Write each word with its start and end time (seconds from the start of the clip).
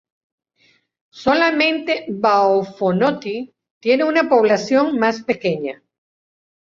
Solamente 1.23 2.07
Va'a-o-Fonoti 2.09 3.53
tiene 3.79 4.03
una 4.03 4.27
población 4.27 4.97
más 4.97 5.21
pequeña. 5.21 5.83